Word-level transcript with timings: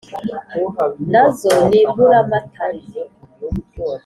nazo 1.11 1.51
nimburamatare: 1.69 2.79